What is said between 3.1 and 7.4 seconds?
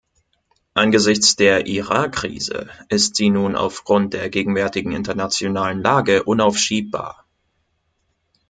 sie nun aufgrund der gegenwärtigen internationalen Lage unaufschiebbar.